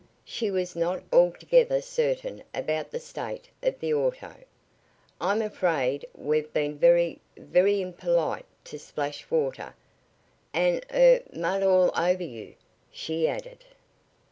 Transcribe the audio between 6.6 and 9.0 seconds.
very very impolite to